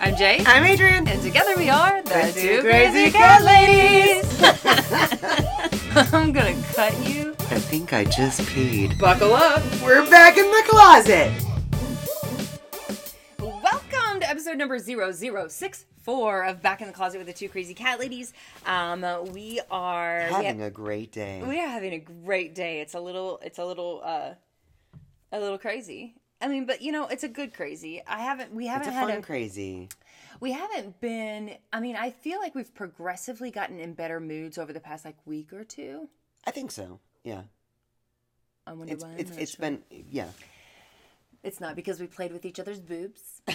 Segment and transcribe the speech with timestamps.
[0.00, 0.42] I'm Jay.
[0.46, 1.06] I'm Adrian.
[1.06, 4.42] And together we are the, The two, two crazy, crazy cat cat ladies.
[6.14, 7.32] I'm gonna cut you.
[7.50, 8.98] I think I just peed.
[8.98, 9.62] Buckle up.
[9.82, 11.30] We're back in the closet.
[13.38, 18.00] Welcome to episode number 0064 of Back in the Closet with the Two Crazy Cat
[18.00, 18.32] Ladies.
[18.64, 21.42] Um, we are we Having a great day.
[21.46, 22.80] we are having a great day.
[22.80, 24.30] It's a little it's a little uh
[25.32, 26.14] a little crazy.
[26.40, 28.02] I mean, but you know, it's a good crazy.
[28.06, 29.88] I haven't we haven't it's a had fun a crazy.
[30.40, 34.72] we haven't been I mean, I feel like we've progressively gotten in better moods over
[34.72, 36.08] the past like week or two.
[36.46, 37.00] I think so.
[37.24, 37.42] Yeah.
[38.66, 39.14] I wonder It's why.
[39.18, 39.60] It's it's sure.
[39.60, 40.28] been yeah.
[41.42, 43.42] It's not because we played with each other's boobs.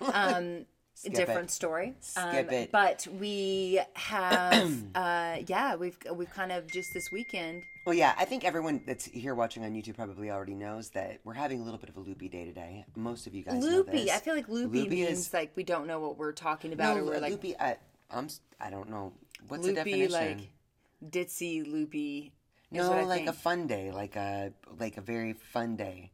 [0.00, 0.66] Um,
[0.98, 1.52] Skip different it.
[1.52, 1.94] story.
[2.00, 2.72] Skip um, it.
[2.72, 7.64] But we have, uh, yeah, we've we've kind of just this weekend.
[7.84, 11.34] Well, yeah, I think everyone that's here watching on YouTube probably already knows that we're
[11.34, 12.86] having a little bit of a loopy day today.
[12.96, 14.10] Most of you guys know Loopy.
[14.10, 16.96] I feel like loopy, Loopy means is- like we don't know what we're talking about,
[16.96, 17.54] no, or we're like loopy.
[17.60, 17.76] I,
[18.10, 18.24] I'm.
[18.24, 19.12] s- I don't know
[19.48, 20.38] what's the loopy, definition.
[20.38, 22.32] like ditzy loopy.
[22.70, 23.28] No, like think.
[23.28, 26.10] a fun day, like a like a very fun day.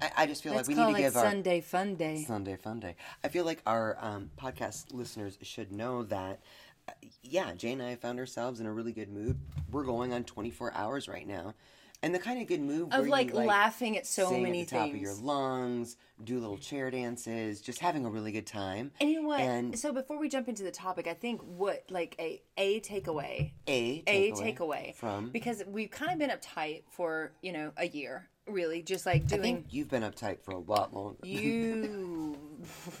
[0.00, 2.24] I, I just feel Let's like we need to give our Sunday Fun Day.
[2.26, 2.96] Sunday Fun Day.
[3.24, 6.40] I feel like our um, podcast listeners should know that,
[6.88, 9.38] uh, yeah, Jay and I found ourselves in a really good mood.
[9.70, 11.54] We're going on 24 hours right now.
[12.02, 14.60] And the kind of good mood Of where like, you, like laughing at so many
[14.60, 18.46] at the top of your lungs, do little chair dances, just having a really good
[18.46, 18.92] time.
[19.00, 19.40] and you know what?
[19.40, 23.52] And so before we jump into the topic, I think what like a a takeaway
[23.66, 27.88] a a takeaway, takeaway from because we've kind of been uptight for you know a
[27.88, 29.40] year really just like doing.
[29.40, 31.18] I think you've been uptight for a lot longer.
[31.24, 32.36] you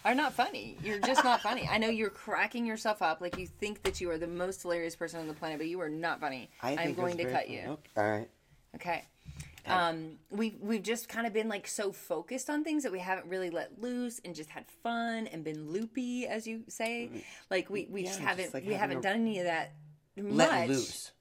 [0.04, 3.46] are not funny you're just not funny i know you're cracking yourself up like you
[3.46, 6.20] think that you are the most hilarious person on the planet but you are not
[6.20, 7.52] funny I i'm going to cut fun.
[7.52, 8.28] you Okay, All right.
[8.74, 9.04] Okay.
[9.64, 13.26] Um, we've we've just kind of been like so focused on things that we haven't
[13.28, 17.08] really let loose and just had fun and been loopy, as you say.
[17.48, 18.24] Like we, we just Mm.
[18.24, 19.70] Haven't just, like, we haven't done any of that
[20.16, 20.32] much.
[20.34, 21.12] Let loose.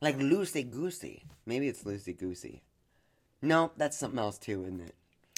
[0.00, 1.24] Like loosey goosey.
[1.46, 2.62] Maybe it's loosey goosey.
[3.42, 4.94] No, that's something else too, isn't it?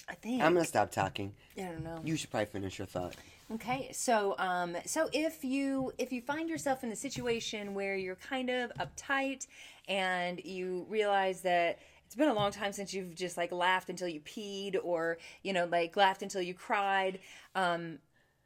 [0.08, 1.32] I think I'm gonna stop talking.
[1.56, 2.00] I don't know.
[2.04, 3.14] You should probably finish your thought.
[3.52, 8.16] Okay, so um, so if you if you find yourself in a situation where you're
[8.16, 9.46] kind of uptight
[9.88, 14.08] and you realize that it's been a long time since you've just like laughed until
[14.08, 17.20] you peed or you know like laughed until you cried,
[17.54, 17.98] um,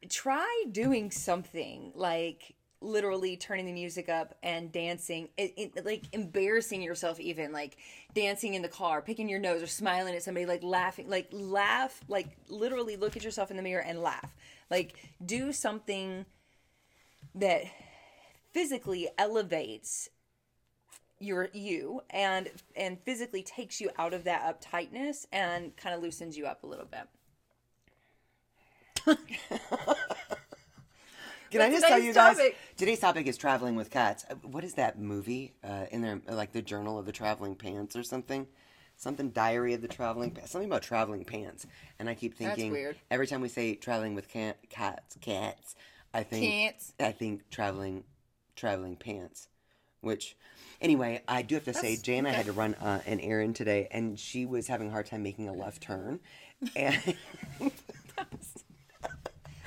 [0.09, 5.29] try doing something like literally turning the music up and dancing.
[5.37, 7.77] It, it, like embarrassing yourself even like
[8.13, 11.99] dancing in the car picking your nose or smiling at somebody like laughing like laugh
[12.07, 14.35] like literally look at yourself in the mirror and laugh.
[14.69, 16.25] Like do something
[17.35, 17.63] that
[18.53, 20.09] physically elevates
[21.19, 26.37] your you and and physically takes you out of that uptightness and kind of loosens
[26.37, 27.07] you up a little bit
[31.55, 32.37] Can I just tell you guys?
[32.37, 34.25] topic- Today's topic is traveling with cats.
[34.29, 36.21] Uh, What is that movie uh, in there?
[36.27, 38.47] Like the Journal of the Traveling Pants or something?
[38.97, 40.51] Something Diary of the Traveling Pants.
[40.51, 41.65] Something about traveling pants.
[41.99, 42.95] And I keep thinking weird.
[43.11, 45.75] every time we say traveling with cat, cats, cats,
[46.13, 46.93] I think Cats.
[46.99, 48.03] I think traveling,
[48.55, 49.49] traveling pants.
[50.01, 50.37] Which,
[50.79, 52.37] anyway, I do have to say, That's- Jay and I okay.
[52.37, 55.49] had to run uh, an errand today, and she was having a hard time making
[55.49, 56.19] a left turn,
[56.75, 57.15] and.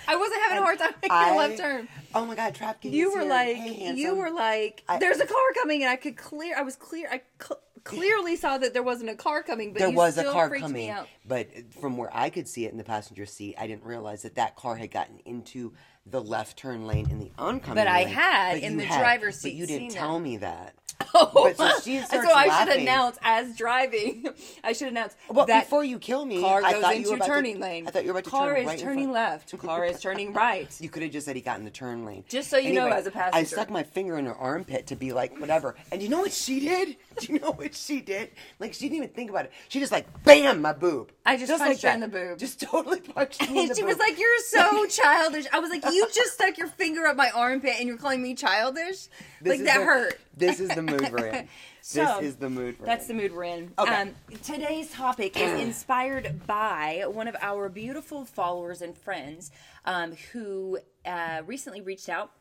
[0.09, 1.89] I wasn't having a hard time making I- a left turn.
[2.15, 3.29] Oh my God, Trap King You were here.
[3.29, 6.57] like, Hey, you were like, I- there's a car coming, and I could clear.
[6.57, 7.07] I was clear.
[7.11, 10.25] I cl- clearly saw that there wasn't a car coming, but there you was a
[10.25, 11.07] car coming, out.
[11.27, 11.49] but
[11.81, 14.57] from where I could see it in the passenger seat, I didn't realize that that
[14.57, 15.75] car had gotten into
[16.11, 17.75] the left turn lane in the oncoming.
[17.77, 18.09] But I lane.
[18.15, 20.21] had But in you the driver's But seat you didn't seen tell that.
[20.25, 20.75] me that.
[21.15, 22.83] Oh, But so she and starts so I should laughing.
[22.83, 24.29] announce as driving.
[24.65, 27.11] I should announce Well, that before you kill me, car I goes thought you into
[27.11, 27.87] were about turning to, lane.
[27.87, 29.15] I thought you were about to car turn is right in turning front.
[29.15, 29.59] left.
[29.59, 30.77] Car is turning right.
[30.81, 32.25] You could have just said he got in the turn lane.
[32.29, 33.39] Just so you know as a I passenger.
[33.39, 35.77] I stuck my finger in her armpit to be like, whatever.
[35.93, 36.97] And you know what she did?
[37.21, 38.31] Do you know what she did?
[38.59, 39.53] Like, she didn't even think about it.
[39.69, 41.13] She just like, bam, my boob.
[41.25, 42.11] I just punched her in that.
[42.13, 42.39] the boob.
[42.39, 44.01] Just totally punched me in And the she was boob.
[44.09, 47.75] like, "You're so childish." I was like, "You just stuck your finger up my armpit,
[47.79, 49.09] and you're calling me childish?
[49.43, 51.49] This like that the- hurt." This is the mood we're in.
[51.81, 53.17] So, this is the mood we're That's in.
[53.17, 53.73] the mood we're in.
[53.79, 53.95] Okay.
[53.95, 59.51] Um, today's topic is inspired by one of our beautiful followers and friends
[59.87, 62.33] um, who uh, recently reached out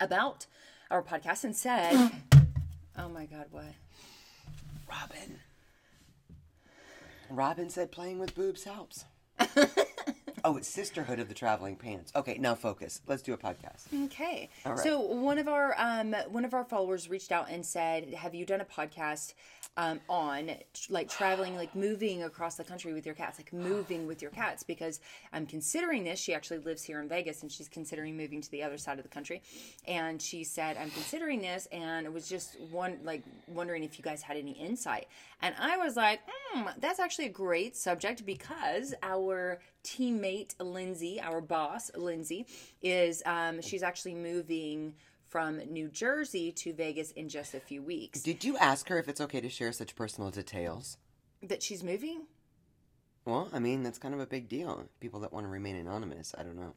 [0.00, 0.46] about
[0.90, 2.10] our podcast and said,
[2.96, 3.64] "Oh my God, what?"
[4.88, 5.38] Robin.
[7.28, 9.04] Robin said playing with boobs helps.
[10.44, 12.12] oh, it's Sisterhood of the Traveling Pants.
[12.14, 13.00] Okay, now focus.
[13.06, 13.86] Let's do a podcast.
[14.06, 14.48] Okay.
[14.64, 14.80] All right.
[14.80, 18.44] So one of our um one of our followers reached out and said, "Have you
[18.44, 19.34] done a podcast
[19.76, 20.50] um, on
[20.88, 24.62] like traveling, like moving across the country with your cats, like moving with your cats,
[24.62, 25.00] because
[25.32, 26.18] I'm considering this.
[26.18, 29.04] She actually lives here in Vegas and she's considering moving to the other side of
[29.04, 29.42] the country.
[29.86, 34.04] And she said, I'm considering this and it was just one like wondering if you
[34.04, 35.06] guys had any insight.
[35.40, 41.40] And I was like, hmm, that's actually a great subject because our teammate Lindsay, our
[41.40, 42.46] boss Lindsay,
[42.82, 44.94] is um, she's actually moving
[45.30, 48.20] from New Jersey to Vegas in just a few weeks.
[48.20, 50.98] Did you ask her if it's okay to share such personal details?
[51.42, 52.22] That she's moving?
[53.24, 54.88] Well, I mean, that's kind of a big deal.
[54.98, 56.74] People that want to remain anonymous, I don't know.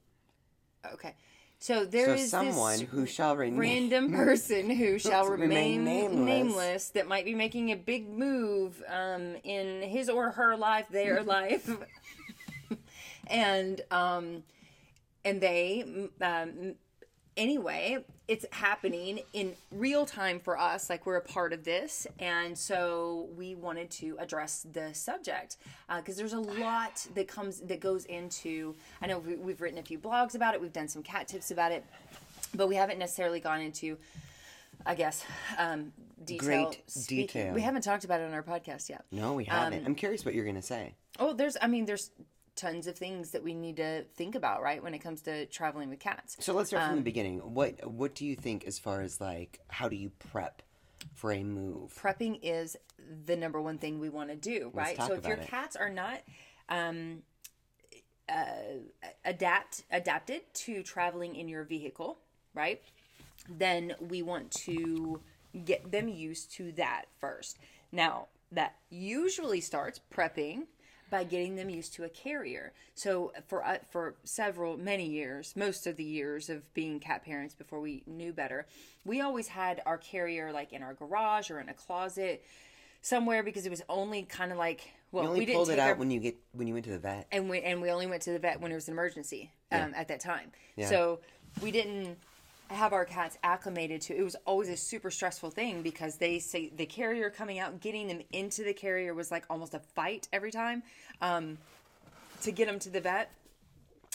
[0.93, 1.15] Okay.
[1.57, 6.89] So there so is someone who shall remain random person who shall Remain remain, nameless.
[6.89, 11.69] that might be making a big move um, in his or her life, their life,
[13.27, 14.43] and um,
[15.23, 16.75] and they um,
[17.37, 20.89] anyway, it's happening in real time for us.
[20.89, 25.57] Like we're a part of this, and so we wanted to address the subject
[25.97, 28.75] because there's a lot that comes that goes into.
[29.01, 30.61] I know we, we've written a few blogs about it.
[30.61, 31.83] We've done some cat tips about it,
[32.55, 33.97] but we haven't necessarily gone into.
[34.85, 35.23] I guess
[35.57, 35.93] um,
[36.25, 36.45] detail.
[36.45, 37.27] Great speaking.
[37.27, 37.53] detail.
[37.53, 39.05] We haven't talked about it on our podcast yet.
[39.11, 39.85] No, we haven't.
[39.85, 40.95] I'm curious what you're going to say.
[41.19, 41.55] Oh, there's.
[41.61, 42.11] I mean, there's
[42.55, 45.89] tons of things that we need to think about, right, when it comes to traveling
[45.89, 46.37] with cats.
[46.39, 47.39] So let's start from Um, the beginning.
[47.39, 50.61] What What do you think as far as like how do you prep
[51.15, 51.93] for a move?
[51.95, 52.77] prepping is
[53.25, 55.01] the number one thing we want to do, right?
[55.01, 55.47] So if your it.
[55.47, 56.21] cats are not
[56.69, 57.23] um,
[58.29, 58.79] uh,
[59.25, 62.19] adapt adapted to traveling in your vehicle,
[62.53, 62.81] right?
[63.49, 65.21] Then we want to
[65.65, 67.57] get them used to that first.
[67.91, 70.67] Now, that usually starts prepping
[71.13, 72.73] by getting them used to a carrier.
[72.95, 77.53] So for uh, for several many years, most of the years of being cat parents
[77.53, 78.65] before we knew better,
[79.05, 82.43] we always had our carrier like in our garage or in a closet
[83.03, 85.77] somewhere because it was only kind of like well You only we didn't pulled it
[85.77, 87.27] out our, when you get when you went to the vet.
[87.31, 89.93] and we and we only went to the vet when it was an emergency um,
[89.95, 90.51] at that time.
[90.75, 90.89] Yeah.
[90.89, 91.19] So
[91.61, 92.17] we didn't
[92.73, 94.17] have our cats acclimated to.
[94.17, 98.07] It was always a super stressful thing because they say the carrier coming out, getting
[98.07, 100.83] them into the carrier was like almost a fight every time
[101.21, 101.57] um,
[102.41, 103.31] to get them to the vet.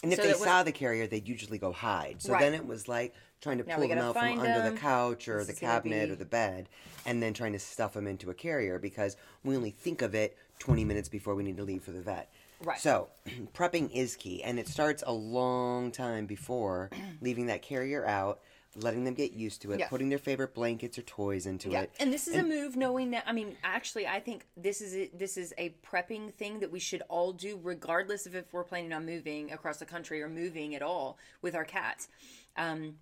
[0.02, 2.22] And if so they saw the carrier, they'd usually go hide.
[2.22, 2.40] So Right.
[2.40, 5.28] then it was like trying to Now pull them out from find under the couch
[5.28, 6.68] or This the cabinet be- or the bed,
[7.04, 10.36] and then trying to stuff them into a carrier because we only think of it
[10.60, 12.30] 20 minutes before we need to leave for the vet.
[12.62, 12.78] Right.
[12.78, 13.08] So
[13.54, 16.90] prepping is key, and it starts a long time before
[17.20, 18.40] leaving that carrier out,
[18.76, 19.88] letting them get used to it, Yeah.
[19.88, 21.92] putting their favorite blankets or toys into Yeah, it.
[21.98, 23.24] and this is a move knowing that.
[23.26, 26.78] I mean, actually, I think this is a, this is a prepping thing that we
[26.78, 30.74] should all do, regardless of if we're planning on moving across the country or moving
[30.74, 32.08] at all with our cats.
[32.56, 32.98] Um,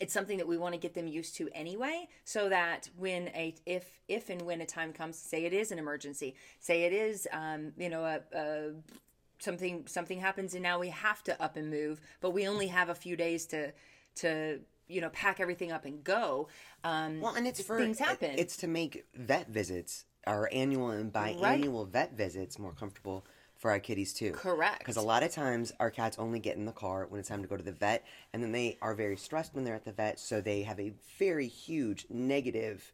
[0.00, 3.54] it's something that we want to get them used to anyway, so that when a
[3.64, 7.28] if if and when a time comes, say it is an emergency, say it is,
[7.32, 8.72] um, you know, a, a
[9.38, 12.88] something something happens and now we have to up and move, but we only have
[12.88, 13.72] a few days to
[14.16, 16.48] to you know pack everything up and go.
[16.82, 18.34] Um, Well, and it's for things happen.
[18.38, 23.24] It's to make vet visits, our annual and biannual vet visits, more comfortable
[23.56, 24.32] for our kitties too.
[24.32, 24.80] Correct.
[24.80, 27.42] Because a lot of times our cats only get in the car when it's time
[27.42, 29.92] to go to the vet, and then they are very stressed when they're at the
[29.92, 32.92] vet, so they have a very huge negative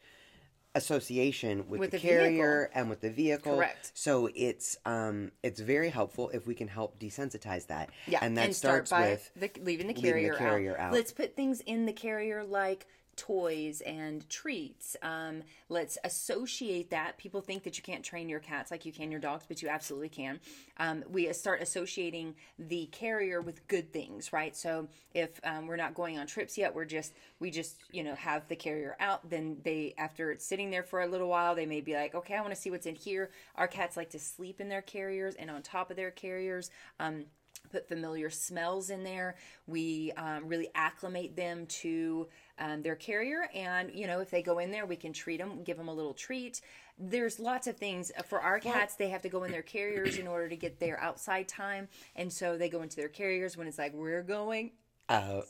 [0.74, 2.80] association with, With the, the carrier vehicle.
[2.80, 3.56] and with the vehicle.
[3.56, 3.92] Correct.
[3.94, 7.90] So it's um it's very helpful if we can help desensitize that.
[8.06, 10.88] Yeah, and that start starts by with the, leaving the leaving the carrier, carrier out.
[10.88, 10.92] out.
[10.92, 12.86] Let's put things in the carrier like
[13.20, 14.96] toys and treats.
[15.02, 17.18] Um, let's associate that.
[17.18, 19.68] People think that you can't train your cats like you can your dogs, but you
[19.68, 20.40] absolutely can.
[20.78, 24.56] Um, we start associating the carrier with good things, right?
[24.56, 28.14] So if um, we're not going on trips yet, we're just we just you know
[28.14, 29.28] have the carrier out.
[29.28, 32.36] Then they after it's sitting there for a little while, they may be like, okay,
[32.36, 33.30] I want to see what's in here.
[33.56, 36.70] Our cats like to sleep in their carriers and on top of their carriers.
[36.98, 37.26] Um,
[37.70, 39.36] put familiar smells in there.
[39.66, 42.28] We um, really acclimate them to
[42.60, 45.62] um, their carrier, and you know if they go in there, we can treat them,
[45.64, 46.60] give them a little treat.
[46.98, 48.94] There's lots of things for our cats.
[48.94, 52.32] They have to go in their carriers in order to get their outside time, and
[52.32, 54.72] so they go into their carriers when it's like we're going.
[55.08, 55.40] uh,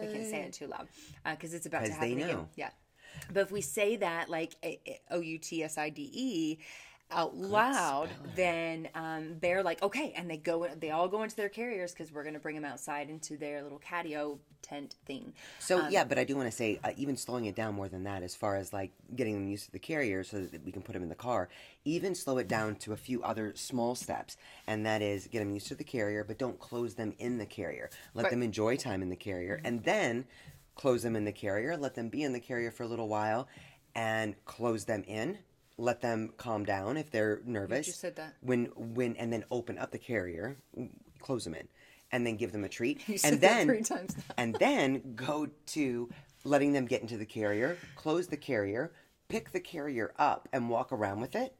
[0.00, 0.88] We can't say it too loud
[1.24, 2.48] because it's about to 'Cause they happen again.
[2.56, 2.70] Yeah,
[3.32, 4.54] but if we say that like
[5.10, 6.58] O U T S I D E
[7.10, 11.48] out loud, then um, they're like, okay, and they go, they all go into their
[11.48, 15.32] carriers because we're going to bring them outside into their little catio tent thing.
[15.60, 17.88] So Um, yeah, but I do want to say uh, even slowing it down more
[17.88, 20.72] than that, as far as like getting them used to the carrier, so that we
[20.72, 21.48] can put them in the car.
[21.84, 24.36] Even slow it down to a few other small steps,
[24.66, 27.46] and that is get them used to the carrier, but don't close them in the
[27.46, 27.88] carrier.
[28.14, 28.30] Let Right.
[28.30, 30.24] them enjoy time in the carrier, and then
[30.74, 31.76] close them in the carrier.
[31.76, 33.46] Let them be in the carrier for a little while,
[33.94, 35.38] and close them in.
[35.78, 37.86] Let them calm down if they're nervous.
[37.86, 38.34] just said that.
[38.40, 40.56] When when and then open up the carrier,
[41.20, 41.68] close them in,
[42.12, 44.22] and then give them a treat, You said and that then three times now.
[44.38, 46.08] and then go to
[46.44, 48.92] letting them get into the carrier, close the carrier,
[49.28, 51.54] pick the carrier up, and walk around with it.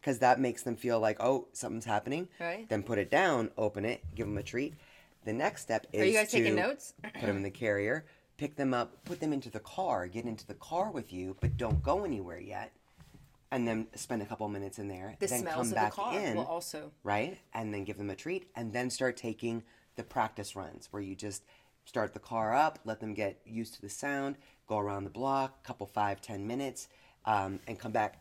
[0.00, 2.28] Because that makes them feel like, oh, something's happening.
[2.38, 2.68] Right.
[2.68, 4.74] Then put it down, open it, give them a treat.
[5.24, 6.92] The next step is Are you guys to taking notes?
[7.02, 8.04] put them in the carrier,
[8.36, 11.56] pick them up, put them into the car, get into the car with you, but
[11.56, 12.72] don't go anywhere yet,
[13.54, 15.14] and then spend a couple minutes in there.
[15.20, 16.90] The then smells come of back the car in, will also.
[17.04, 19.62] right, and then give them a treat, and then start taking
[19.94, 21.44] the practice runs where you just
[21.84, 25.62] start the car up, let them get used to the sound, go around the block,
[25.62, 26.88] couple five ten minutes,
[27.26, 28.20] um, and come back,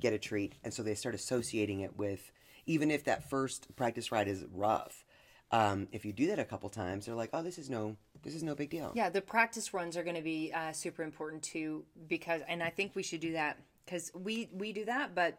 [0.00, 2.32] get a treat, and so they start associating it with
[2.66, 5.04] even if that first practice ride is rough.
[5.52, 8.34] Um, if you do that a couple times, they're like, "Oh, this is no, this
[8.34, 11.44] is no big deal." Yeah, the practice runs are going to be uh, super important
[11.44, 15.38] too because, and I think we should do that because we we do that, but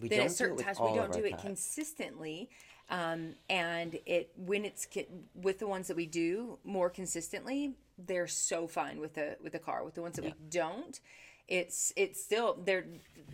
[0.00, 1.42] we then at certain do it with times we don't do it cats.
[1.42, 2.50] consistently
[2.90, 4.86] um, and it when it's
[5.34, 7.74] with the ones that we do more consistently
[8.06, 9.84] they're so fine with the with the car.
[9.84, 11.00] With the ones that we don't
[11.48, 12.86] it's it's still they're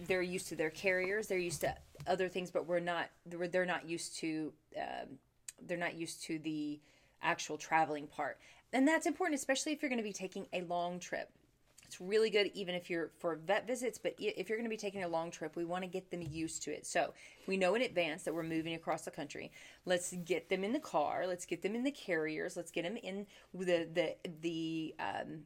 [0.07, 1.75] they're used to their carriers they're used to
[2.07, 5.19] other things but we're not they're, they're not used to um,
[5.67, 6.81] they're not used to the
[7.23, 8.39] actual traveling part.
[8.73, 11.29] And that's important especially if you're going to be taking a long trip
[11.95, 14.77] it's really good even if you're for vet visits, but if you're going to be
[14.77, 16.87] taking a long trip, we want to get them used to it.
[16.87, 17.15] So
[17.47, 19.53] we know in advance that we're moving across the country.
[19.85, 21.25] Let's get them in the car.
[21.29, 22.57] Let's get them in the carriers.
[22.57, 25.43] Let's get them in the the the um,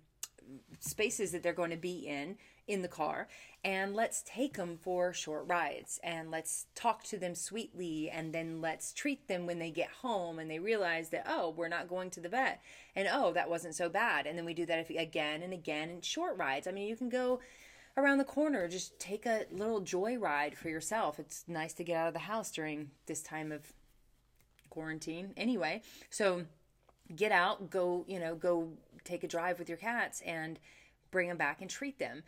[0.81, 2.37] spaces that they're going to be in
[2.67, 3.27] in the car
[3.65, 8.61] and let's take them for short rides and let's talk to them sweetly and then
[8.61, 12.11] let's treat them when they get home and they realize that oh we're not going
[12.11, 12.61] to the vet
[12.95, 16.01] and oh that wasn't so bad and then we do that again and again in
[16.03, 16.67] short rides.
[16.67, 17.41] I mean you can go
[17.97, 21.19] around the corner just take a little joy ride for yourself.
[21.19, 23.73] It's nice to get out of the house during this time of
[24.69, 25.33] quarantine.
[25.37, 26.45] Anyway so
[27.15, 28.69] get out, go, you know, go
[29.05, 30.59] take a drive with your cats and
[31.11, 32.23] bring them back and treat them.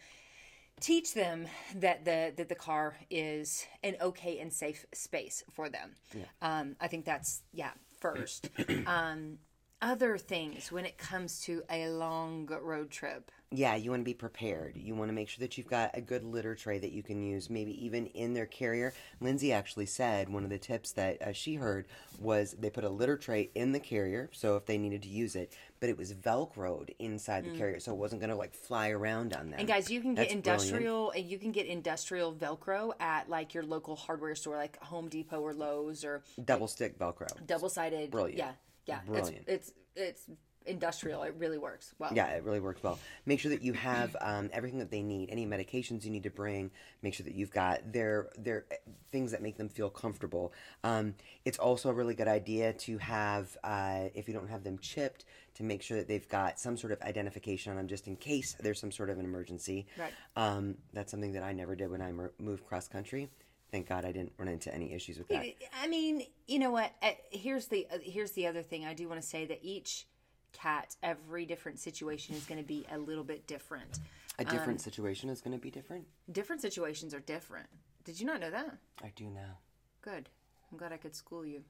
[0.80, 5.94] Teach them that the that the car is an okay and safe space for them.
[6.40, 8.48] Um, I think that's yeah first.
[8.86, 9.38] um,
[9.82, 13.30] other things when it comes to a long road trip.
[13.52, 14.76] Yeah, you want to be prepared.
[14.76, 17.20] You want to make sure that you've got a good litter tray that you can
[17.20, 18.94] use, maybe even in their carrier.
[19.20, 21.86] Lindsay actually said one of the tips that uh, she heard
[22.20, 25.34] was they put a litter tray in the carrier, so if they needed to use
[25.34, 28.90] it, but it was velcroed inside the carrier, so it wasn't going to like fly
[28.90, 29.56] around on them.
[29.56, 29.60] Mm.
[29.60, 33.64] And guys, you can get That's industrial you can get industrial Velcro at like your
[33.64, 37.28] local hardware store, like Home Depot or Lowe's or double stick Velcro.
[37.46, 38.12] double sided.
[38.12, 38.38] Brilliant.
[38.38, 38.52] Yeah,
[38.90, 39.00] yeah.
[39.06, 39.48] Brilliant.
[39.48, 40.26] It's, it's it's
[40.66, 41.22] industrial.
[41.22, 42.10] It really works well.
[42.14, 42.98] Yeah, it really works well.
[43.26, 45.30] Make sure that you have um, everything that they need.
[45.30, 46.70] Any medications you need to bring.
[47.02, 48.76] Make sure that you've got their their eh,
[49.10, 50.52] things that make them feel comfortable.
[50.84, 54.78] Um, it's also a really good idea to have, uh, if you don't have them
[54.78, 58.16] chipped, to make sure that they've got some sort of identification on them, just in
[58.16, 59.86] case there's some sort of an emergency.
[59.98, 60.12] Right.
[60.36, 63.30] Um, that's something that I never did when I moved cross country.
[63.70, 65.44] Thank God I didn't run into any issues with that.
[65.80, 66.92] I mean, you know what?
[67.02, 68.84] Uh, Here's the uh, here's the other thing.
[68.84, 70.06] I do want to say that each
[70.52, 74.00] cat, every different situation is going to be a little bit different.
[74.38, 76.06] A different Um, situation is going to be different.
[76.32, 77.68] Different situations are different.
[78.04, 78.78] Did you not know that?
[79.04, 79.58] I do now.
[80.02, 80.28] Good.
[80.72, 81.62] I'm glad I could school you.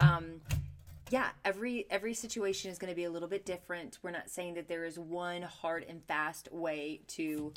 [0.00, 0.40] Um,
[1.10, 3.98] yeah, every every situation is going to be a little bit different.
[4.02, 7.52] We're not saying that there is one hard and fast way to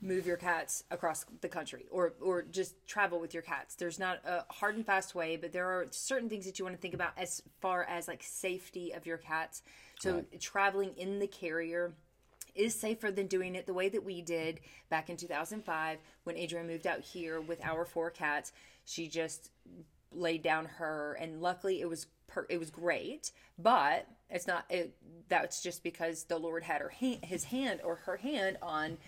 [0.00, 3.74] move your cats across the country or or just travel with your cats.
[3.74, 6.76] There's not a hard and fast way, but there are certain things that you want
[6.76, 9.62] to think about as far as like safety of your cats.
[10.00, 11.94] So traveling in the carrier
[12.54, 16.66] is safer than doing it the way that we did back in 2005 when Adrian
[16.66, 18.52] moved out here with our four cats.
[18.84, 19.50] She just
[20.12, 23.32] laid down her, and luckily it was per- it was great.
[23.58, 24.64] But it's not.
[24.70, 24.94] It,
[25.28, 28.98] that's just because the Lord had her hand, his hand or her hand on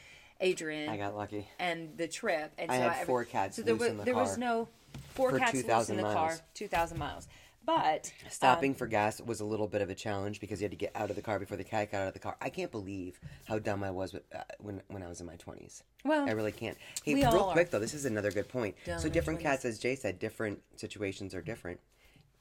[0.41, 1.47] Adrian I got lucky.
[1.59, 2.53] and the trip.
[2.59, 4.69] And I so had every- four cats So there was in the there was no
[5.15, 7.29] four cats loose in the car, two thousand miles.
[7.63, 10.79] But Stopping for gas was a little bit of a challenge because you had to
[10.79, 12.35] get out of the car before the cat got out of the car.
[12.41, 15.37] I can't believe how dumb I was with, uh, when when I was in my
[15.37, 15.83] twenties.
[16.05, 16.77] Well, I really can't.
[17.05, 17.71] Hey, we real all quick are.
[17.73, 18.77] though, this is another good point.
[18.87, 19.43] Dumb so different 20s.
[19.43, 21.79] cats, as Jay said, different situations are different.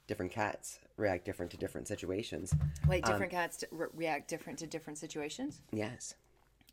[0.06, 2.54] Different cats react different to different situations.
[2.88, 5.60] wait, Um, different cats re- react different to different situations.
[5.70, 6.14] Yes.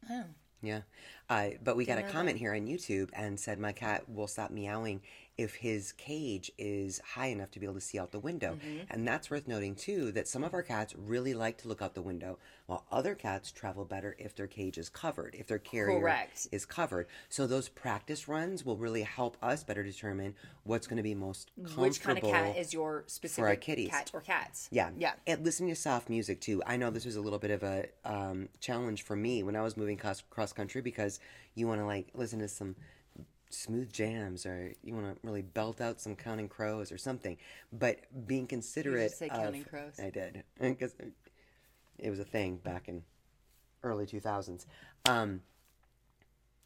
[0.09, 0.23] Oh.
[0.61, 0.81] Yeah.
[1.29, 4.49] Uh, but we got a comment here on YouTube and said my cat will stop
[4.49, 5.01] meowing
[5.37, 8.53] if his cage is high enough to be able to see out the window.
[8.55, 8.85] Mm-hmm.
[8.89, 11.93] And that's worth noting too that some of our cats really like to look out
[11.93, 15.99] the window, while other cats travel better if their cage is covered, if their carrier
[15.99, 16.47] Correct.
[16.51, 17.07] is covered.
[17.29, 21.51] So those practice runs will really help us better determine what's going to be most
[21.55, 21.83] comfortable.
[21.83, 23.89] Which kind of cat is your specific for kitties.
[23.89, 24.69] cat or cats?
[24.71, 24.89] Yeah.
[24.97, 25.13] Yeah.
[25.27, 26.63] And listening to soft music too.
[26.65, 29.61] I know this was a little bit of a um, challenge for me when I
[29.61, 31.16] was moving cross country because
[31.55, 32.75] you want to like listen to some
[33.49, 37.37] smooth jams or you want to really belt out some Counting Crows or something.
[37.71, 39.99] But being considerate say of, Counting Crows.
[39.99, 40.95] I did because
[41.97, 43.03] it was a thing back in
[43.83, 44.65] early 2000s.
[45.07, 45.41] Um,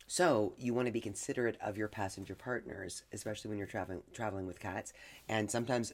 [0.07, 4.45] so you want to be considerate of your passenger partners, especially when you're traveling traveling
[4.45, 4.91] with cats.
[5.29, 5.93] And sometimes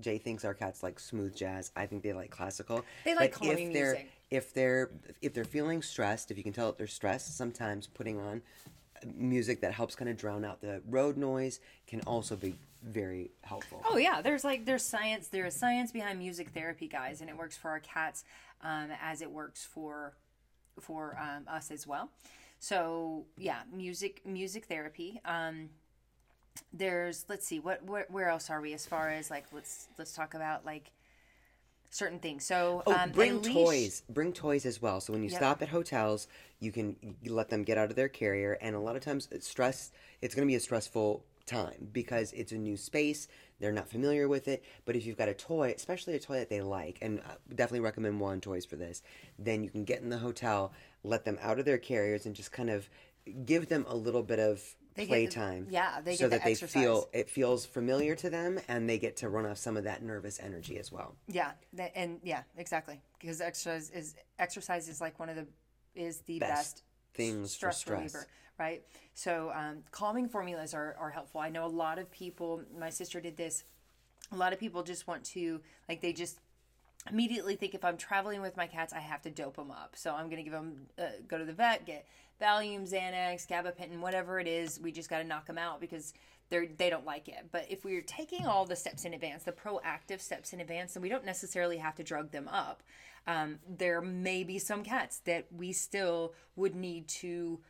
[0.00, 1.70] Jay thinks our cats like smooth jazz.
[1.76, 2.84] I think they like classical.
[3.04, 4.10] They like But calming if they're, music.
[4.30, 4.90] If they're
[5.22, 8.42] if they're feeling stressed, if you can tell that they're stressed, sometimes putting on
[9.14, 13.82] music that helps kind of drown out the road noise can also be very helpful.
[13.88, 15.28] Oh yeah, there's like there's science.
[15.28, 18.24] There is science behind music therapy, guys, and it works for our cats
[18.62, 20.14] um, as it works for
[20.80, 22.10] for um, us as well.
[22.58, 25.20] So yeah, music music therapy.
[25.24, 25.70] Um,
[26.72, 30.12] there's let's see what where, where else are we as far as like let's let's
[30.12, 30.90] talk about like
[31.96, 32.44] certain things.
[32.44, 34.02] So Oh, um, bring leash- toys.
[34.08, 35.00] Bring toys as well.
[35.00, 35.38] So when you Yep.
[35.38, 36.28] stop at hotels,
[36.60, 38.52] you can let them get out of their carrier.
[38.60, 39.90] And a lot of times, it's stress.
[40.20, 43.28] It's going to be a stressful time because it's a new space.
[43.60, 44.62] They're not familiar with it.
[44.84, 47.80] But if you've got a toy, especially a toy that they like, and I definitely
[47.80, 49.02] recommend one toys for this,
[49.38, 50.72] then you can get in the hotel,
[51.02, 52.88] let them out of their carriers, and just kind of
[53.44, 54.62] give them a little bit of
[54.96, 55.66] They get the- playtime.
[55.70, 58.98] yeah, they so get the that they feel it feels familiar to them, and they
[58.98, 61.14] get to run off some of that nervous energy as well.
[61.28, 63.00] Yeah, that, and yeah, exactly.
[63.20, 65.46] Because exercise is exercise is like one of the
[65.94, 66.82] is the Best best,
[67.14, 67.96] things for stress, stress.
[67.98, 68.26] reliever,
[68.58, 68.82] right?
[69.14, 71.40] So um, calming formulas are, are helpful.
[71.40, 72.62] I know a lot of people.
[72.78, 73.64] My sister did this.
[74.32, 76.40] A lot of people just want to like they just
[77.10, 79.94] immediately think if I'm traveling with my cats, I have to dope them up.
[79.96, 82.06] So I'm going to give them, uh, go to the vet, get
[82.40, 84.80] Valium, Xanax, gabapentin, whatever it is.
[84.80, 86.12] We just got to knock them out because
[86.48, 87.46] they're they don't like it.
[87.50, 91.02] But if we're taking all the steps in advance, the proactive steps in advance, then
[91.02, 92.82] we don't necessarily have to drug them up.
[93.26, 97.60] Um, there may be some cats that we still would need to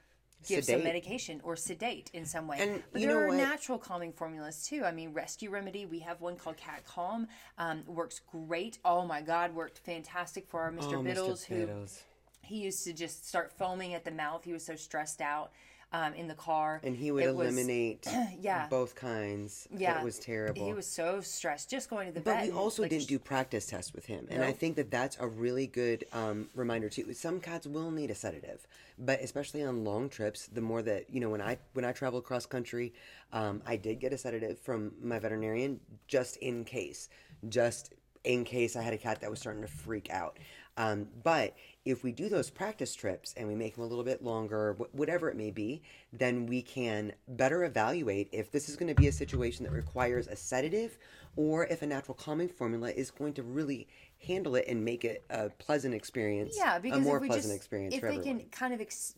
[0.47, 2.59] give some medication or sedate in some way.
[2.61, 3.37] And but you there know are what?
[3.37, 4.85] natural calming formulas too.
[4.85, 7.29] I mean, Rescue Remedy, we have one called Cat Calm.
[7.59, 8.79] Um, works great.
[8.85, 10.95] Oh my God, worked fantastic for our Mr.
[10.95, 11.47] Oh, Biddles, Mr.
[11.47, 12.03] who Biddles.
[12.43, 14.45] he used to just start foaming at the mouth.
[14.45, 15.51] He was so stressed out
[15.93, 16.81] um, in the car.
[16.83, 18.07] And he would It was- eliminate
[18.41, 18.67] yeah.
[18.69, 19.69] both kinds.
[19.71, 20.67] Yeah, It was terrible.
[20.67, 22.41] He was so stressed just going to the but vet.
[22.47, 24.27] But we also like, didn't do practice tests with him.
[24.31, 27.13] And I think that that's a really good um, reminder too.
[27.13, 28.67] Some cats will need a sedative,
[28.99, 32.21] but especially on long trips, the more that, you know, when I when I travel
[32.21, 32.93] cross country,
[33.33, 37.09] um, I did get a sedative from my veterinarian just in case.
[37.49, 37.93] Just
[38.25, 40.39] in case I had a cat that was starting to freak out.
[40.77, 41.55] Um, but
[41.87, 45.31] if we do those practice trips and we make them a little bit longer, whatever
[45.31, 45.81] it may be,
[46.13, 50.27] then we can better evaluate if this is going to be a situation that requires
[50.27, 50.99] a sedative
[51.37, 53.87] or if a natural calming formula is going to really
[54.27, 56.57] handle it and make it a pleasant experience.
[56.59, 58.25] Yeah, because a more if we pleasant just, experience if everyone.
[58.25, 59.15] can kind of, ex-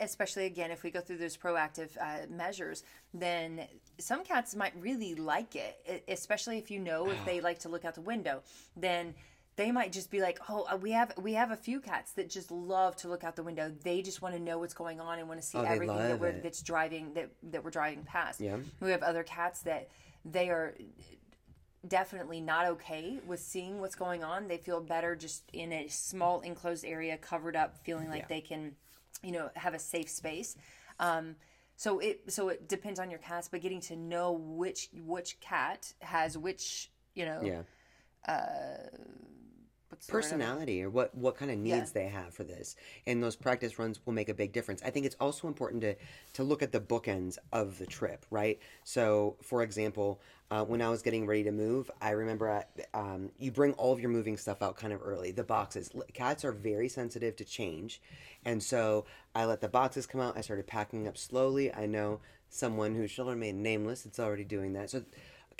[0.00, 2.82] especially again, if we go through those proactive uh, measures,
[3.14, 3.66] then
[3.98, 7.86] some cats might really like it, especially if you know if they like to look
[7.86, 8.42] out the window.
[8.76, 9.14] Then
[9.56, 12.30] they might just be like, "Oh, uh, we have we have a few cats that
[12.30, 13.70] just love to look out the window.
[13.82, 16.18] They just want to know what's going on and want to see Oh, everything that
[16.20, 16.42] we're it.
[16.42, 18.56] that's driving that that we're driving past." Yeah.
[18.80, 19.88] We have other cats that
[20.24, 20.74] they are
[21.86, 24.46] definitely not okay with seeing what's going on.
[24.48, 28.28] They feel better just in a small enclosed area, covered up, feeling like Yeah.
[28.28, 28.76] they can,
[29.22, 30.56] you know, have a safe space.
[31.00, 31.34] Um,
[31.76, 35.92] so it so it depends on your cats, but getting to know which which cat
[36.00, 37.62] has which you know yeah.
[38.24, 39.28] what's the word I'm-
[40.08, 42.02] personality or what what kind of needs Yeah.
[42.02, 42.76] they have for this.
[43.06, 44.82] And those practice runs will make a big difference.
[44.82, 45.94] I think it's also important to
[46.34, 48.58] to look at the bookends of the trip right?
[48.84, 53.30] So for example uh, when i was getting ready to move i remember I, um,
[53.38, 55.30] you bring all of your moving stuff out kind of early.
[55.32, 58.02] The boxes cats are very sensitive to change.
[58.44, 60.36] And so i let the boxes come out.
[60.36, 61.72] I started packing up slowly.
[61.74, 64.04] I know someone whose shall remain nameless.
[64.04, 64.90] It's already doing that.
[64.90, 65.02] So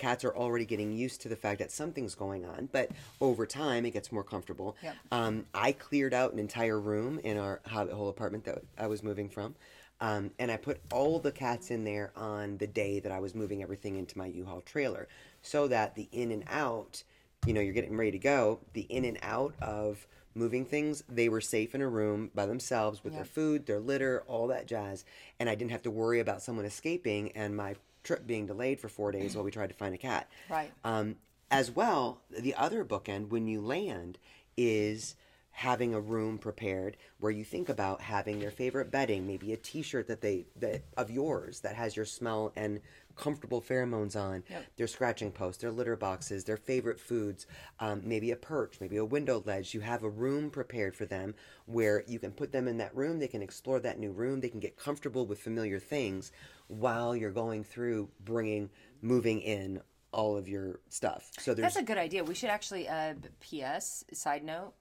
[0.02, 3.86] cats are already getting used to the fact that something's going on but over time
[3.86, 4.94] it gets more comfortable Yep.
[5.12, 9.02] um, i cleared out an entire room in our hobbit hole apartment that i was
[9.02, 9.54] moving from
[10.00, 13.32] um, and i put all the cats in there on the day that i was
[13.34, 15.06] moving everything into my u-haul trailer
[15.40, 17.04] so that the in and out
[17.46, 21.28] you know you're getting ready to go the in and out of moving things they
[21.28, 25.04] were safe in a room by themselves with their food their litter all that jazz
[25.38, 28.88] and i didn't have to worry about someone escaping and my trip being delayed for
[28.88, 30.28] four days while we tried to find a cat.
[30.48, 30.70] Right.
[30.84, 31.16] Um,
[31.50, 34.18] as well, the other bookend when you land
[34.56, 35.14] is
[35.52, 40.08] having a room prepared where you think about having their favorite bedding, maybe a T-shirt
[40.08, 42.80] that they that of yours that has your smell and
[43.14, 44.64] comfortable pheromones on, Yep.
[44.76, 47.46] their scratching post, their litter boxes, their favorite foods,
[47.78, 49.74] um, maybe a perch, maybe a window ledge.
[49.74, 51.34] You have a room prepared for them
[51.66, 53.18] where you can put them in that room.
[53.18, 54.40] They can explore that new room.
[54.40, 56.32] They can get comfortable with familiar things
[56.68, 58.70] while you're going through bringing,
[59.02, 61.30] moving in all of your stuff.
[61.38, 62.24] So there's That's a good idea.
[62.24, 64.04] We should actually, uh, P.S.
[64.12, 64.72] Side note,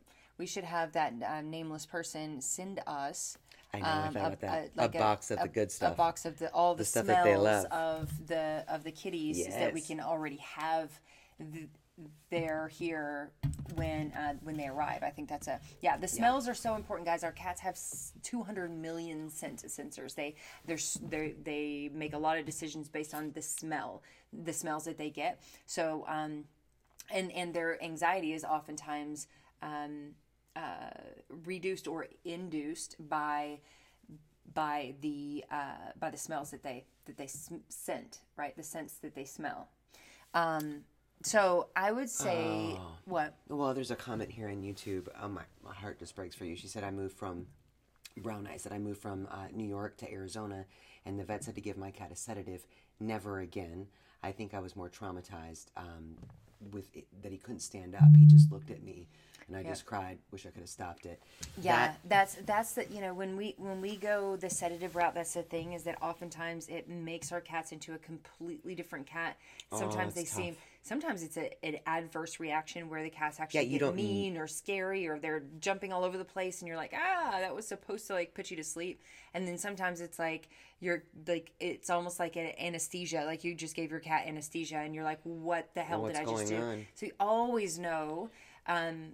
[0.42, 3.38] we should have that um, nameless person send us.
[3.76, 4.72] I know, um, that.
[4.76, 5.94] A like box of the good stuff.
[5.94, 7.66] A box of the all the, The stuff smells that they love.
[7.66, 10.90] of the of the kitties that we can already have.
[11.54, 11.70] th
[12.32, 13.32] there here
[13.76, 15.04] when uh, when they arrive.
[15.04, 15.98] I think that's a yeah.
[15.98, 17.24] The smells are so important, guys.
[17.24, 17.78] Our cats have
[18.24, 20.16] 200 million scent sensors.
[20.16, 24.02] They they they make a lot of decisions based on the smell,
[24.34, 25.44] the smells that they get.
[25.68, 26.46] So um,
[27.14, 29.28] and and their anxiety is oftentimes
[29.62, 30.16] um,
[30.56, 30.90] uh,
[31.46, 33.60] reduced or induced by
[34.54, 38.96] by the uh, by the smells that they that they sm- scent right the scents
[38.96, 39.68] that they smell
[40.34, 40.84] um,
[41.24, 45.08] so i would say what Well, there's a comment here on YouTube.
[45.22, 46.56] Oh, my, my heart just breaks for you.
[46.56, 47.48] She said, I moved from,
[48.18, 50.66] Brown Eyes that I moved from uh, New York to Arizona,
[51.06, 52.66] and the vet said to give my cat a sedative.
[53.00, 53.88] Never again.
[54.24, 56.18] I think I was more traumatized um,
[56.72, 58.04] with it, that he couldn't stand up.
[58.18, 59.08] He just looked at me,
[59.48, 60.18] and I just cried.
[60.32, 61.22] Wish I could have stopped it.
[61.62, 65.14] yeah That- that's that's the you know when we when we go the sedative route
[65.16, 69.38] that's the thing is that oftentimes it makes our cats into a completely different cat
[69.72, 73.62] oh, sometimes they it's seem sometimes it's a, an adverse reaction where the cats actually
[73.62, 76.68] Yeah, you get don't- mean or scary or they're jumping all over the place and
[76.68, 79.02] you're like ah that was supposed to like put you to sleep
[79.34, 83.76] and then sometimes it's like you're like it's almost like an anesthesia like you just
[83.76, 86.86] gave your cat anesthesia and you're like what the hell did i just do on?
[86.96, 88.30] so you always know
[88.68, 89.14] um,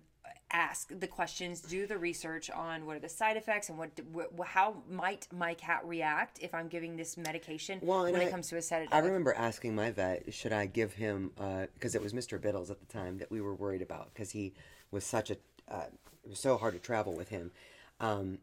[0.52, 4.46] ask the questions do the research on what are the side effects and what, wh-
[4.46, 8.48] how might my cat react if i'm giving this medication Well, when I- it comes
[8.50, 11.32] to a sedative I remember asking my vet, should I give him,
[11.74, 12.40] because it was Mr.
[12.42, 14.54] Biddles at the time that we were worried about, because he
[14.92, 15.38] was such a,
[15.70, 15.86] uh,
[16.24, 17.52] it was so hard to travel with him.
[18.00, 18.40] Um,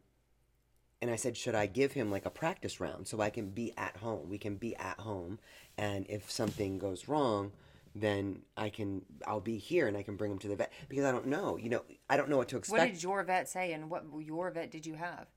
[1.01, 3.73] and I said, should I give him like a practice round so I can be
[3.77, 4.29] at home?
[4.29, 5.39] We can be at home,
[5.77, 7.51] and if something goes wrong,
[7.95, 11.05] then I can, I'll be here and I can bring him to the vet because
[11.05, 12.79] I don't know, you know, I don't know what to expect.
[12.79, 15.27] what did your vet say and what your vet did you have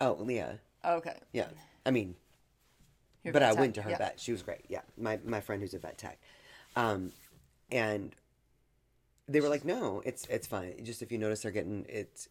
[0.00, 1.48] oh, Leah, okay yeah,
[1.84, 2.16] I mean,
[3.22, 3.98] Your but I tech, went to her yeah.
[3.98, 4.20] vet.
[4.20, 4.64] She was great.
[4.68, 6.18] Yeah, my my friend who's a vet tech,
[6.74, 7.12] um,
[7.70, 8.14] and
[9.28, 10.84] they were like, "No, it's it's fine.
[10.84, 12.28] Just if you notice they're getting it's."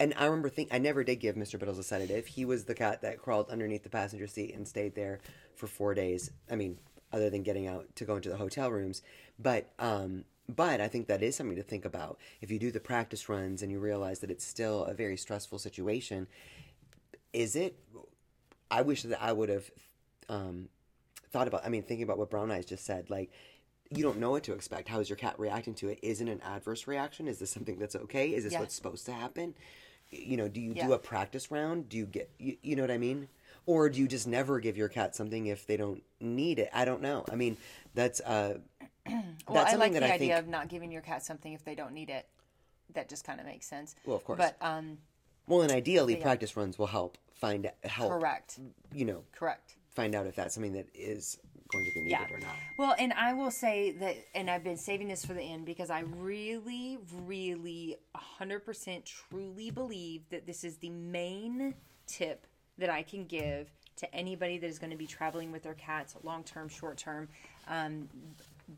[0.00, 2.26] And I remember think I never did give Mister Biddles a sedative.
[2.26, 5.20] He was the cat that crawled underneath the passenger seat and stayed there
[5.54, 6.30] for four days.
[6.50, 6.78] I mean,
[7.14, 9.00] other than getting out to go into the hotel rooms,
[9.38, 12.18] but um, but I think that is something to think about.
[12.40, 15.58] If you do the practice runs and you realize that it's still a very stressful
[15.58, 16.26] situation,
[17.32, 17.78] is it?
[18.70, 19.70] I wish that I would have
[20.28, 20.68] um,
[21.30, 21.64] thought about.
[21.64, 23.30] I mean, thinking about what Brown Eyes just said, like
[23.90, 24.88] you don't know what to expect.
[24.88, 26.00] How is your cat reacting to it?
[26.02, 27.28] Is it an adverse reaction?
[27.28, 28.30] Is this something that's okay?
[28.34, 28.60] Is this Yeah.
[28.60, 29.54] what's supposed to happen?
[30.10, 30.86] You know, do you Yeah.
[30.86, 31.88] do a practice round?
[31.88, 33.28] Do you get, you, you know what I mean?
[33.66, 36.68] Or do you just never give your cat something if they don't need it?
[36.72, 37.24] I don't know.
[37.30, 37.56] I mean,
[37.94, 38.58] that's uh,
[39.08, 40.38] well that's i like the I idea think.
[40.38, 42.26] of not giving your cat something if they don't need it
[42.94, 44.38] that just kind of makes sense Well, of course.
[44.38, 44.98] but um
[45.46, 46.22] Well, and ideally, Yeah.
[46.22, 48.10] practice runs will help find help.
[48.10, 48.58] correct
[48.92, 52.34] You know, correct find out if that's something that is going to be needed Yeah.
[52.36, 52.56] or not.
[52.76, 55.88] Well, and I will say that, and I've been saving this for the end because
[55.90, 57.96] I really, really,
[58.40, 61.74] 100% truly believe that this is the main
[62.06, 62.46] tip
[62.78, 66.16] that I can give to anybody that is going to be traveling with their cats,
[66.22, 67.28] long term, short term,
[67.68, 68.08] um,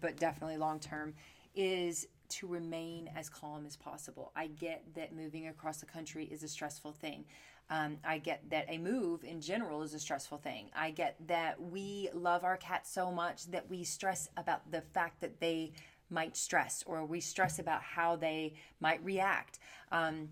[0.01, 1.15] but definitely long term,
[1.55, 4.33] is to remain as calm as possible.
[4.37, 7.25] I get that moving across the country is a stressful thing.
[7.69, 10.71] Um, I get that a move in general is a stressful thing.
[10.75, 15.21] I get that we love our cats so much that we stress about the fact
[15.21, 15.73] that they
[16.09, 19.59] might stress or we stress about how they might react.
[19.91, 20.29] Um,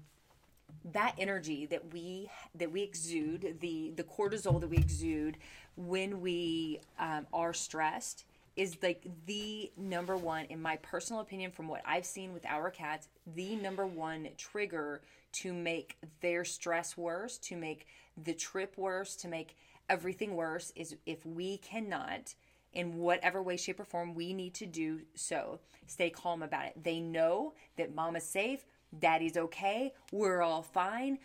[0.92, 5.38] that energy that we that we exude the the cortisol that we exude
[5.76, 8.24] when we um, are stressed
[8.56, 12.70] is like the number one in my personal opinion from what i've seen with our
[12.70, 15.00] cats the number one trigger
[15.32, 17.86] to make their stress worse to make
[18.22, 19.56] the trip worse to make
[19.88, 22.34] everything worse is if we cannot
[22.74, 25.60] in whatever way, shape, or form we need to do so.
[25.86, 26.82] Stay calm about it.
[26.82, 28.64] They know that mama's safe,
[29.00, 31.18] daddy's okay, we're all fine.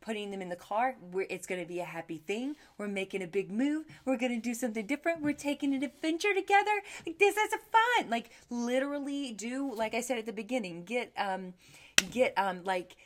[0.00, 0.96] putting them in the car.
[1.14, 2.56] It's going to be a happy thing.
[2.78, 3.86] We're making a big move.
[4.04, 5.22] We're going to do something different.
[5.22, 6.70] We're taking an adventure together.
[7.06, 8.10] Like this is fun.
[8.10, 10.84] Like literally do like I said at the beginning.
[10.84, 11.54] Get um
[12.10, 12.96] get um like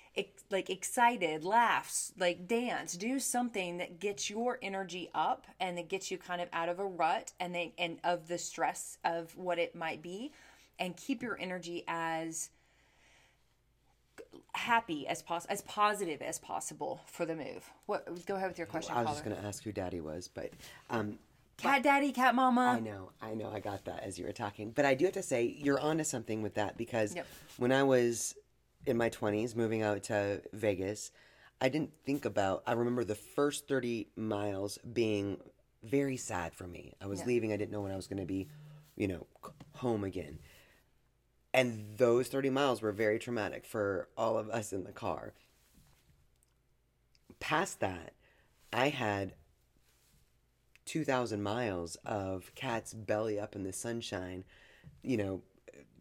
[0.50, 6.11] like excited, laughs, like dance, do something that gets your energy up and that gets
[6.11, 9.59] you kind of out of a rut and then and of the stress of what
[9.59, 10.33] it might be
[10.79, 12.50] and keep your energy as
[14.55, 18.66] happy as possible as positive as possible for the move what go ahead with your
[18.66, 19.14] question I was caller.
[19.16, 20.50] just going to ask who Daddy was, but
[20.90, 21.18] um,
[21.57, 24.70] cat daddy cat mama I know, I know, I got that as you were talking.
[24.70, 27.27] But I do have to say, you're onto something with that because Yep.
[27.59, 28.35] when I was
[28.87, 31.11] in my 20s moving out to Vegas,
[31.61, 35.38] I didn't think about, I remember the first 30 miles being
[35.83, 36.94] very sad for me.
[37.00, 38.48] I was leaving, I didn't know when I was going to be,
[38.96, 39.27] you know,
[39.74, 40.38] home again.
[41.55, 45.35] And those 30 miles were very traumatic for all of us in the car.
[47.38, 48.12] Past that,
[48.73, 49.35] I had
[50.87, 54.43] 2,000 miles of cats belly up in the sunshine,
[55.03, 55.43] you know,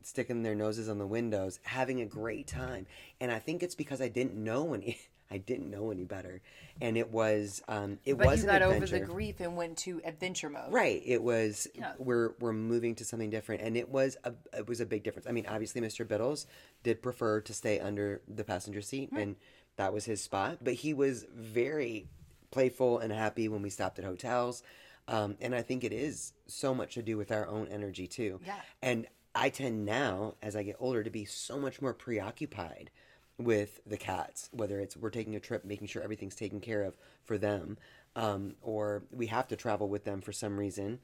[0.01, 2.87] sticking their noses on the windows, having a great time.
[3.21, 4.97] And I think it's because I didn't know any.
[5.33, 6.41] I didn't know any better,
[6.79, 9.99] and it was um, it but was you got over the grief and went to
[10.05, 11.01] adventure mode Right.
[11.03, 11.93] It was Yeah.
[11.97, 15.27] we're we're moving to something different and it was a it was a big difference.
[15.27, 16.07] I mean, obviously Mr.
[16.07, 16.45] Biddles
[16.83, 19.35] did prefer to stay under the passenger seat and
[19.77, 22.07] that was his spot, but he was very
[22.51, 24.61] playful and happy when we stopped at hotels.
[25.07, 28.39] Um, and I think it is so much to do with our own energy too.
[28.45, 28.59] Yeah.
[28.83, 32.91] And I tend now, as I get older, to be so much more preoccupied
[33.37, 36.95] with the cats, whether it's we're taking a trip, making sure everything's taken care of
[37.23, 37.77] for them,
[38.15, 40.99] um, or we have to travel with them for some reason,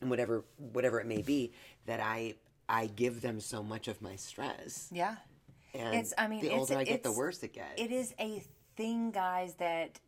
[0.00, 1.52] and whatever whatever it may be,
[1.86, 2.34] that I
[2.68, 4.88] I give them so much of my stress.
[4.92, 5.16] yeah
[5.74, 7.80] And It's- I mean, the it's- older I get, the worse it gets.
[7.80, 8.42] it is a
[8.76, 10.00] thing guys that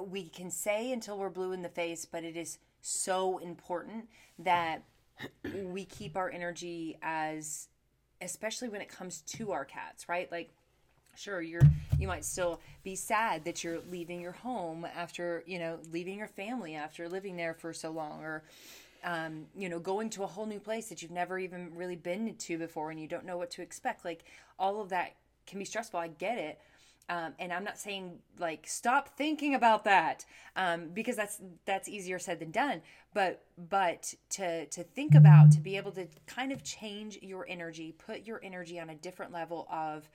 [0.00, 4.84] we can say until we're blue in the face but it is so important that
[5.72, 7.68] we keep our energy as
[8.20, 10.30] especially when it comes to our cats right?
[10.30, 10.50] Like
[11.16, 11.62] sure you're
[11.98, 16.28] you might still be sad that you're leaving your home after you know leaving your
[16.28, 18.42] family after living there for so long or
[19.04, 22.34] um, you know going to a whole new place that you've never even really been
[22.36, 24.04] to before and you don't know what to expect.
[24.04, 24.24] Like
[24.58, 25.14] all of that
[25.46, 25.98] can be stressful.
[25.98, 26.60] I get it
[27.10, 30.24] um, and i'm not saying like stop thinking about that
[30.56, 32.82] um, because that's that's easier said than done.
[33.14, 37.92] But but to to think about to be able to kind of change your energy
[37.92, 40.08] put your energy on a different level of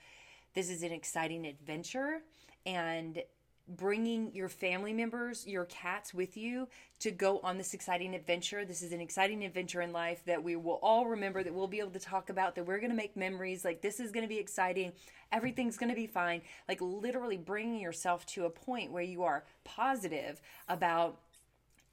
[0.54, 2.20] this is an exciting adventure
[2.64, 3.22] and
[3.68, 6.68] bringing your family members, your cats with you
[7.00, 8.64] to go on this exciting adventure.
[8.64, 11.80] This is an exciting adventure in life that we will all remember, that we'll be
[11.80, 13.64] able to talk about, that we're going to make memories.
[13.64, 14.92] Like, this is going to be exciting.
[15.32, 16.42] Everything's going to be fine.
[16.68, 21.18] Like, literally bringing yourself to a point where you are positive about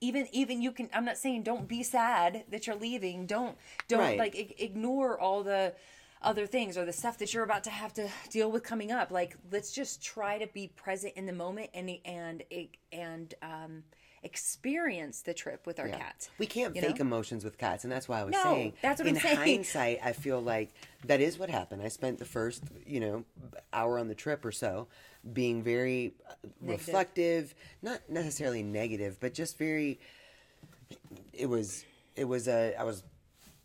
[0.01, 3.57] even even you can i'm not saying don't be sad that you're leaving don't
[3.87, 4.19] don't Right.
[4.19, 5.73] like ig- ignore all the
[6.23, 9.11] other things or the stuff that you're about to have to deal with coming up
[9.11, 12.43] like let's just try to be present in the moment and and
[12.91, 13.83] and um
[14.23, 17.01] experience the trip with our cats We can't fake know?
[17.01, 18.73] emotions with cats, and that's why I was No, saying.
[18.81, 19.35] that's what in I'm saying.
[19.37, 20.69] hindsight, I feel like
[21.05, 21.81] that is what happened.
[21.81, 23.25] I spent the first, you know,
[23.73, 24.87] hour on the trip or so
[25.33, 29.99] being very uh, reflective, not necessarily negative, but just very.
[31.33, 31.83] It was.
[32.15, 32.75] It was a.
[32.79, 33.03] I was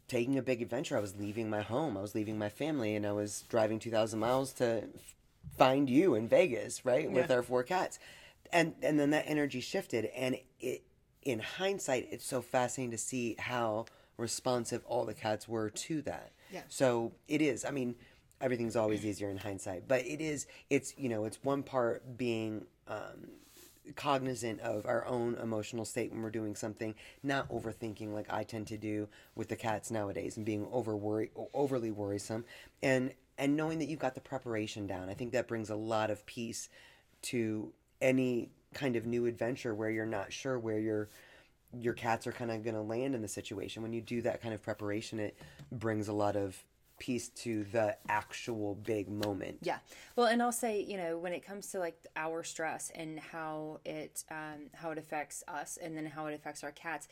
[0.09, 0.97] taking a big adventure.
[0.97, 1.97] I was leaving my home.
[1.97, 5.15] I was leaving my family, and I was driving two thousand miles to f-
[5.57, 7.99] find you in Vegas, right, with our four cats,
[8.53, 10.83] and and then that energy shifted, and it.
[11.23, 13.85] In hindsight, it's so fascinating to see how
[14.17, 16.31] responsive all the cats were to that.
[16.51, 16.63] Yeah.
[16.69, 17.67] So it is.
[17.67, 17.97] I mean,
[18.41, 20.47] everything's always easier in hindsight, but it is.
[20.71, 23.29] It's you know, it's one part being um,
[23.97, 28.67] cognizant of our own emotional state when we're doing something, not overthinking like I tend
[28.69, 32.45] to do with the cats nowadays, and being over worry, overly worrisome,
[32.83, 35.09] and and knowing that you've got the preparation down.
[35.09, 36.69] I think that brings a lot of peace
[37.23, 41.09] to any kind of new adventure where you're not sure where your
[41.79, 43.83] your cats are kind of going to land in the situation.
[43.83, 45.37] When you do that kind of preparation, it
[45.71, 46.65] brings a lot of
[46.99, 49.59] peace to the actual big moment.
[49.63, 49.79] Yeah.
[50.17, 53.81] Well, and I'll say, you know, when it comes to like our stress and how
[53.85, 57.09] it um, how it affects us, and then how it affects our cats,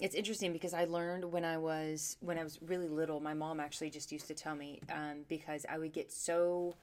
[0.00, 3.20] it's interesting because I learned when I was when I was really little.
[3.20, 6.74] My mom actually just used to tell me um, because I would get so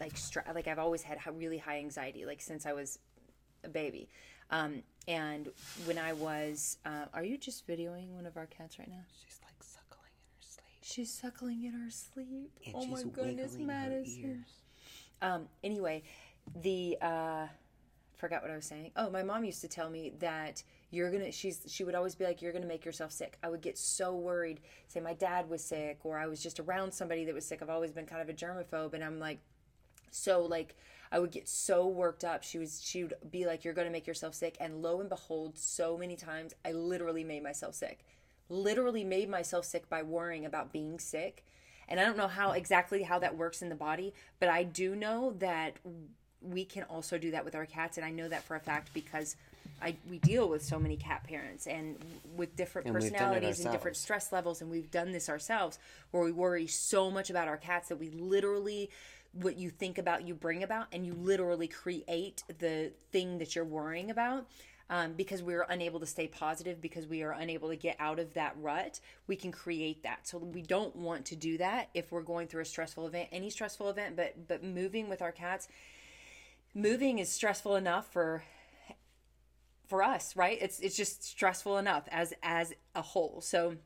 [0.00, 2.98] like stre- like I've always had really high anxiety, like since I was
[3.64, 4.08] a baby.
[4.50, 5.48] Um, and
[5.84, 9.02] when I was, uh, are you just videoing one of our cats right now?
[9.24, 10.75] She's like suckling in her sleep.
[10.86, 12.52] She's suckling in her sleep.
[12.64, 14.44] And oh my goodness, Madison.
[15.20, 16.04] Um, anyway,
[16.62, 17.46] the uh
[18.16, 18.92] forgot what I was saying.
[18.96, 22.24] Oh, my mom used to tell me that you're gonna she's she would always be
[22.24, 23.36] like, You're gonna make yourself sick.
[23.42, 24.60] I would get so worried.
[24.86, 27.62] Say my dad was sick or I was just around somebody that was sick.
[27.62, 29.40] I've always been kind of a germaphobe and I'm like
[30.12, 30.76] so like
[31.10, 32.44] I would get so worked up.
[32.44, 35.58] She was she would be like, You're gonna make yourself sick and lo and behold,
[35.58, 38.04] so many times I literally made myself sick.
[38.48, 41.44] Literally made myself sick by worrying about being sick.
[41.88, 44.96] And I don't know how exactly how that works in the body, but I do
[44.96, 45.74] know that
[46.42, 48.92] we can also do that with our cats, and I know that for a fact
[48.92, 49.36] because
[49.82, 51.96] I we deal with so many cat parents and
[52.36, 55.28] with different And we've done it personalities and different stress levels, and we've done this
[55.28, 55.78] ourselves
[56.10, 58.90] where we worry so much about our cats that we literally
[59.32, 60.86] what you think about you bring about.
[60.92, 64.46] And you literally create the thing that you're worrying about
[64.88, 68.34] um, because we're unable to stay positive because we are unable to get out of
[68.34, 70.26] that rut we can create that.
[70.26, 73.50] So we don't want to do that if we're going through a stressful event any
[73.50, 75.68] stressful event but but moving with our cats
[76.74, 78.42] moving is stressful enough for
[79.86, 80.58] for us right?
[80.60, 83.40] It's it's just stressful enough as as a whole.
[83.40, 83.76] So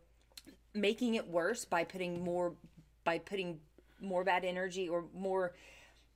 [0.75, 2.55] making it worse by putting more
[3.05, 3.61] by putting
[4.01, 5.53] more bad energy or more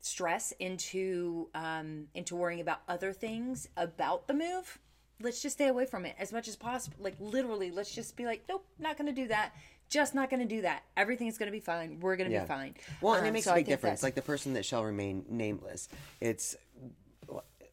[0.05, 4.79] stress into um into worrying about other things about the move.
[5.23, 8.27] Let's just stay away from it as much as possible like literally let's just be
[8.27, 9.53] like nope not gonna do that.
[9.89, 10.83] Just not gonna do that.
[10.97, 12.01] Everything's gonna be fine.
[12.01, 12.43] We're gonna Yeah.
[12.43, 12.75] be fine.
[13.01, 14.03] Well, and Um, it makes so a big difference.
[14.03, 15.89] Like the person that shall remain nameless,
[16.21, 16.57] it's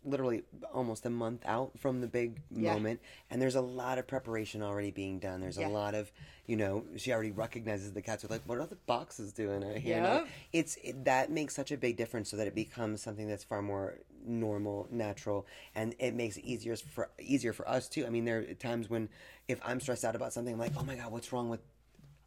[0.03, 2.73] literally almost a month out from the big Yeah.
[2.73, 5.41] moment, and there's a lot of preparation already being done.
[5.41, 5.67] There's Yeah.
[5.67, 6.11] a lot of,
[6.47, 8.23] you know, she already recognizes the cats.
[8.23, 10.01] Are like, what are the boxes doing out here?
[10.01, 10.27] now?" Yep.
[10.53, 13.61] It's it, that makes such a big difference, so that it becomes something that's far
[13.61, 18.05] more normal, natural, and it makes it easier for easier for us too.
[18.05, 19.09] I mean, there are times when
[19.47, 21.61] if I'm stressed out about something, I'm like, oh my god, what's wrong with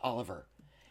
[0.01, 0.47] Oliver?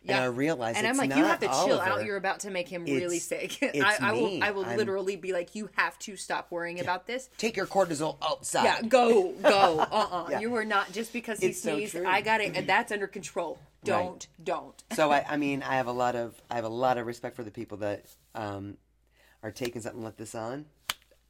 [0.06, 2.04] And I realize and I'm like, you have to chill out.
[2.04, 3.62] You're about to make him really It's- sick.
[3.62, 4.44] it's I, I will.
[4.44, 7.30] I will I'm- literally be like, you have to stop worrying about this.
[7.38, 8.64] take your cortisol outside.
[8.66, 9.80] Yeah, go, go.
[9.94, 10.40] Uh, uh Yeah.
[10.40, 11.94] You are not just because he It's sneezed.
[11.94, 12.06] true.
[12.06, 13.60] I got it, and that's under control.
[13.84, 14.82] Don't, don't.
[14.94, 17.36] so I, I mean, I have a lot of I have a lot of respect
[17.36, 18.78] for the people that um,
[19.42, 20.66] are taking something like this on.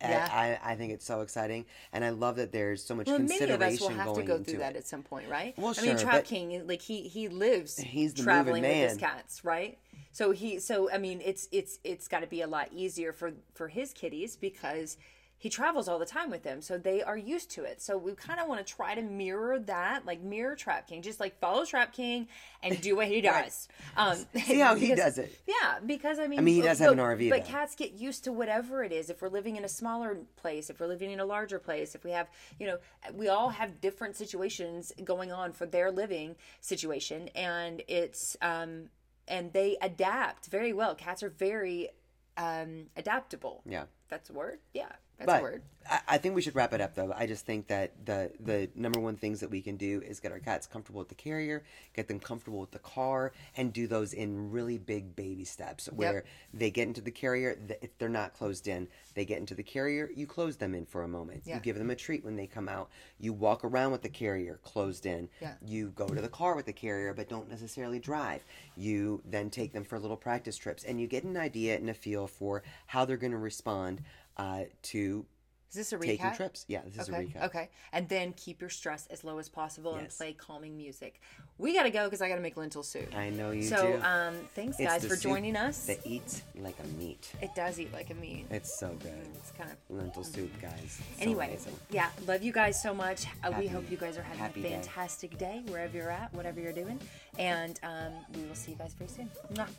[0.01, 0.59] I- Yeah.
[0.63, 3.29] I, I think it's so exciting, and I love that there's so much Well, many
[3.29, 4.79] consideration of us will have to go through that it.
[4.79, 5.57] at some point, right?
[5.57, 8.97] Well, I mean, sure, Trap but- King, like he he lives He's traveling with his
[8.97, 9.77] cats, right?
[10.11, 13.31] So he, so I mean, it's it's it's got to be a lot easier for
[13.53, 14.97] for his kitties because
[15.43, 17.81] he travels all the time with them, so they are used to it.
[17.81, 21.19] So we kind of want to try to mirror that, like mirror Trap King, just
[21.19, 22.29] like follow Trap King
[22.61, 23.67] and do what he does.
[23.97, 25.37] um, See how he does it.
[25.45, 27.51] Yeah, because I mean, mean, he does have an RV, but though.
[27.51, 29.09] cats get used to whatever it is.
[29.09, 32.05] If we're living in a smaller place, if we're living in a larger place, if
[32.05, 32.77] we have, you know,
[33.13, 38.91] we all have different situations going on for their living situation, and it's um,
[39.27, 40.95] and they adapt very well.
[40.95, 41.89] Cats are very
[42.37, 43.61] um adaptable.
[43.65, 43.83] Yeah.
[44.09, 44.59] That's a word.
[44.73, 45.61] Yeah, that's But a word.
[45.89, 47.13] I, I think we should wrap it up, though.
[47.15, 50.31] I just think that the the number one things that we can do is get
[50.31, 51.63] our cats comfortable with the carrier,
[51.95, 55.89] get them comfortable with the car, and do those in really big baby steps.
[55.93, 59.63] Where they get into the carrier, if they're not closed in, they get into the
[59.63, 60.09] carrier.
[60.15, 61.43] You close them in for a moment.
[61.45, 61.55] Yeah.
[61.55, 62.89] You give them a treat when they come out.
[63.19, 65.29] You walk around with the carrier closed in.
[65.41, 65.53] Yeah.
[65.65, 68.43] You go to the car with the carrier, but don't necessarily drive.
[68.77, 71.93] You then take them for little practice trips, and you get an idea and a
[71.93, 74.02] feel for how they're going to respond
[74.37, 75.25] uh, to
[75.69, 76.05] Is this a recap?
[76.05, 76.65] taking trips.
[76.67, 77.23] Yeah, this is okay.
[77.35, 77.45] a recap.
[77.45, 77.69] Okay.
[77.91, 81.19] And then keep your stress as low as possible and play calming music.
[81.57, 83.15] We got to go because I got to make lentil soup.
[83.15, 84.01] I know you so, do.
[84.03, 85.85] um, thanks It's guys for joining us.
[85.85, 87.31] That eats like a meat.
[87.41, 88.45] It does eat like a meat.
[88.49, 89.27] It's so good.
[89.35, 89.77] It's kind of.
[89.89, 90.99] Lentil soup, guys.
[90.99, 91.75] So Anyway, amazing.
[91.91, 93.25] yeah, love you guys so much.
[93.43, 94.69] Uh, we hope you guys are having a happy day.
[94.71, 95.61] fantastic day.
[95.67, 96.99] wherever you're at, whatever you're doing.
[97.39, 99.29] And um, we will see you guys very soon.
[99.53, 99.57] Mwah.
[99.59, 99.69] Love,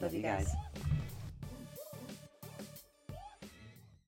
[0.00, 0.46] Love you you guys.
[0.46, 0.82] guys.